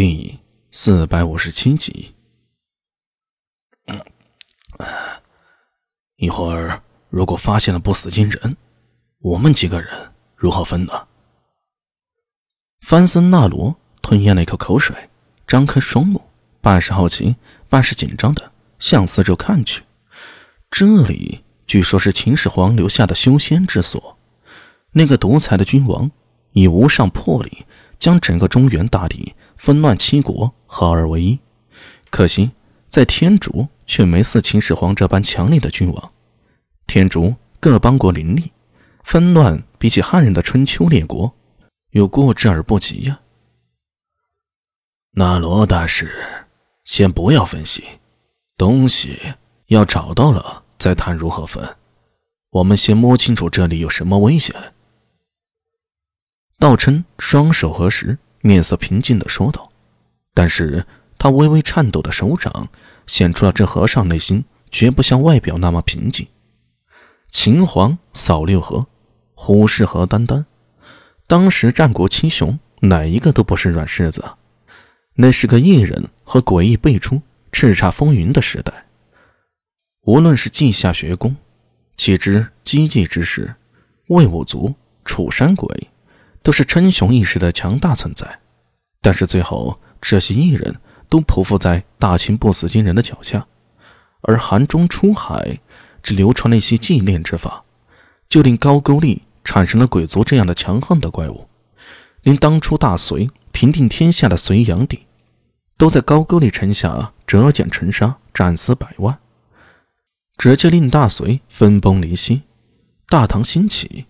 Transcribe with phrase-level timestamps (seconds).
[0.00, 0.38] 第
[0.70, 2.14] 四百五十七集。
[6.14, 8.56] 一会儿如果发现了不死金人，
[9.18, 9.90] 我们几个人
[10.36, 11.08] 如何分呢？
[12.82, 14.94] 范森纳罗吞咽了一口口水，
[15.48, 16.22] 张开双目，
[16.60, 17.34] 半是好奇，
[17.68, 19.82] 半是紧张的向四周看去。
[20.70, 24.16] 这里据说是秦始皇留下的修仙之所，
[24.92, 26.08] 那个独裁的君王
[26.52, 27.66] 以无上魄力，
[27.98, 31.38] 将整个中原大地纷乱七国合二为一。
[32.08, 32.52] 可惜
[32.88, 33.68] 在天竺。
[33.88, 36.12] 却没似秦始皇这般强力的君王。
[36.86, 38.52] 天竺各邦国林立，
[39.02, 41.34] 纷乱比起汉人的春秋列国，
[41.92, 43.20] 有过之而不及呀。
[45.12, 46.12] 那罗大师，
[46.84, 47.82] 先不要分析，
[48.58, 49.18] 东西
[49.68, 51.76] 要找到了再谈如何分。
[52.50, 54.54] 我们先摸清楚这里有什么危险。
[56.58, 59.70] 道琛双手合十，面色平静地说道，
[60.34, 60.84] 但是
[61.18, 62.68] 他微微颤抖的手掌。
[63.08, 66.26] 显出了这和尚内心绝不像外表那么平静。
[67.30, 68.86] 秦皇扫六合，
[69.32, 70.44] 虎视何丹丹。
[71.26, 74.22] 当时战国七雄哪一个都不是软柿子，
[75.14, 78.84] 那是个异人和诡异辈出、叱咤风云的时代。
[80.02, 81.34] 无论是稷下学宫、
[81.96, 83.54] 岂知机济之士、
[84.08, 84.74] 魏武族、
[85.06, 85.88] 楚山鬼，
[86.48, 88.40] 都是称雄一时的强大存在。
[89.02, 90.80] 但是最后，这些异人。
[91.10, 93.46] 都匍匐在大秦不死金人的脚下，
[94.20, 95.58] 而韩中出海
[96.02, 97.64] 只流传了一些祭炼之法，
[98.28, 101.48] 就令高句丽产生了鬼族这样的强横的怪物，
[102.20, 105.06] 令当初大隋平定天下的隋炀帝，
[105.78, 109.18] 都在高句丽城下折戟沉沙，战死百万，
[110.36, 112.42] 直接令大隋分崩离析，
[113.08, 114.04] 大唐兴起。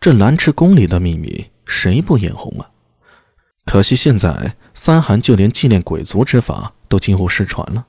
[0.00, 2.68] 这蓝池宫里的秘密，谁不眼红啊？
[3.64, 7.86] 可惜现在三韩就连祭炼鬼族之法都几乎失传了。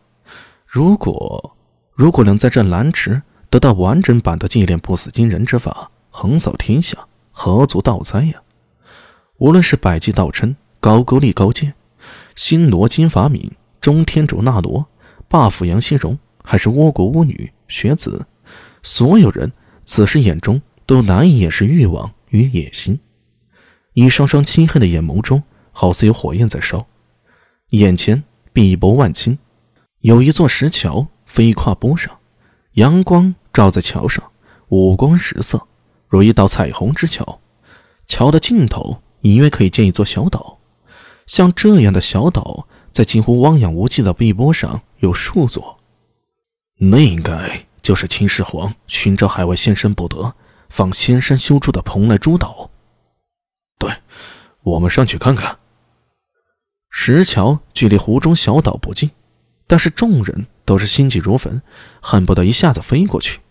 [0.67, 1.57] 如果
[1.93, 6.97] 如果能在这蓝池得到完整版的祭炼不死金人之法，横扫天下，
[7.31, 8.41] 何足道哉呀！
[9.37, 11.73] 无论是百济道琛、高句丽高见、
[12.35, 14.87] 新罗金法敏、中天竺那罗、
[15.27, 18.25] 霸府杨希荣，还是倭国巫女雪子，
[18.83, 19.51] 所有人
[19.85, 22.99] 此时眼中都难以掩饰欲望与野心，
[23.93, 25.43] 一双双漆黑的眼眸中。
[25.75, 26.85] 好似有火焰在烧，
[27.69, 28.23] 眼前
[28.53, 29.39] 碧波万顷，
[30.01, 32.15] 有一座石桥飞跨波上，
[32.73, 34.23] 阳光照在桥上，
[34.67, 35.67] 五光十色，
[36.07, 37.39] 如一道彩虹之桥。
[38.05, 40.59] 桥的尽头隐约可以见一座小岛，
[41.25, 45.79] 像这样的小岛，在近乎汪洋无际的碧波上有数座。
[46.77, 50.35] 那应该就是秦始皇寻找海外仙山不得，
[50.69, 52.69] 放仙山修筑的蓬莱诸岛。
[54.63, 55.59] 我们上去看看。
[56.89, 59.11] 石桥距离湖中小岛不近，
[59.67, 61.61] 但是众人都是心急如焚，
[62.01, 63.39] 恨不得一下子飞过去。《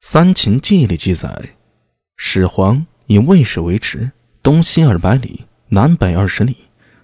[0.00, 1.56] 三秦记》里记载，
[2.16, 6.56] 始皇以渭水为池，东西二百里，南北二十里，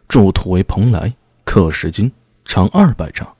[0.08, 1.14] 筑土为蓬莱，
[1.44, 2.12] 刻石金，
[2.44, 3.26] 长二百丈。《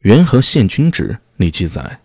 [0.00, 2.00] 元和县君志》里记载，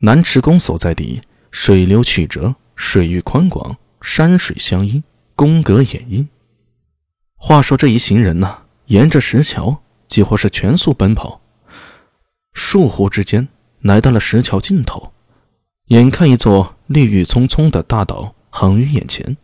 [0.00, 5.02] 南池宫所在地，水流曲折，水域宽广，山水相依，
[5.34, 6.28] 宫阁掩映。
[7.34, 11.40] 话说这一行人呢，沿着石桥几乎是全速奔跑，
[12.54, 13.48] 倏忽之间
[13.80, 15.12] 来到了石桥尽头。
[15.86, 19.36] 眼看一座绿郁葱葱的大岛横于眼前，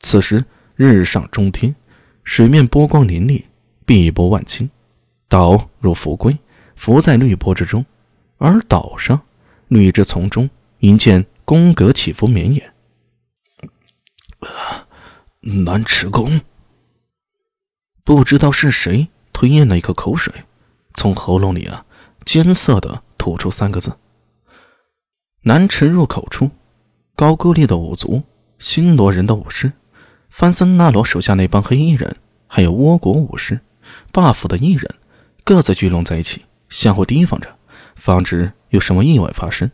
[0.00, 0.42] 此时
[0.74, 1.76] 日上中天，
[2.24, 3.44] 水面波光粼粼，
[3.84, 4.66] 碧波万顷，
[5.28, 6.36] 岛如浮龟，
[6.76, 7.84] 浮在绿波之中。
[8.38, 9.20] 而岛上
[9.68, 10.48] 绿枝丛中，
[10.78, 12.72] 云见宫阁起伏绵延。
[15.40, 16.40] 南池宫。
[18.04, 20.32] 不知道是谁吞咽了一口口水，
[20.94, 21.84] 从喉咙里啊
[22.24, 23.96] 艰涩的吐出三个字
[25.42, 26.50] ：“南池入口处，
[27.14, 28.22] 高句丽的五族、
[28.58, 29.72] 新罗人的武士、
[30.30, 32.16] 范森纳罗手下那帮黑衣人，
[32.46, 33.60] 还有倭国武士、
[34.12, 34.94] 霸府的异人，
[35.44, 37.56] 各自聚拢在一起，相互提防着，
[37.94, 39.70] 防止有什么意外发生。”